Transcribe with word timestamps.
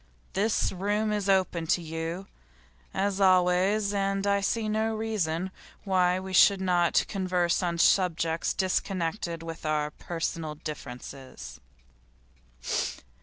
This 0.33 0.71
room 0.71 1.11
is 1.11 1.29
open 1.29 1.67
to 1.67 1.79
you, 1.83 2.25
as 2.91 3.21
always, 3.21 3.93
and 3.93 4.25
I 4.25 4.41
see 4.41 4.67
no 4.67 4.95
reason 4.95 5.51
why 5.83 6.19
we 6.19 6.33
should 6.33 6.59
not 6.59 7.05
converse 7.07 7.61
on 7.61 7.77
subjects 7.77 8.51
disconnected 8.55 9.43
with 9.43 9.63
our 9.63 9.91
personal 9.91 10.55
differences. 10.55 11.59